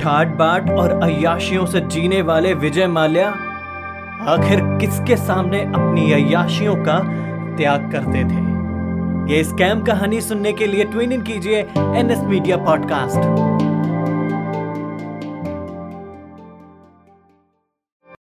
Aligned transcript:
ठाट 0.00 0.28
बाट 0.28 0.70
और 0.70 0.90
अयाशियों 1.02 1.66
से 1.66 1.80
जीने 1.80 2.22
वाले 2.22 2.54
विजय 2.54 2.86
माल्या 2.86 3.28
आखिर 4.28 4.60
किसके 4.62 5.16
सामने 5.16 5.60
अपनी 5.60 6.12
अयाशियों 6.12 6.76
का 6.76 6.98
त्याग 7.56 7.90
करते 7.92 8.24
थे? 8.24 8.48
ये 9.34 9.44
स्कैम 9.44 9.82
कहानी 9.82 10.20
सुनने 10.20 10.52
के 10.52 10.66
लिए 10.66 10.84
ट्विन 10.84 11.12
इन 11.12 11.22
कीजिए 11.22 11.60
एनएस 11.78 12.18
मीडिया 12.18 12.56
पॉडकास्ट 12.56 13.69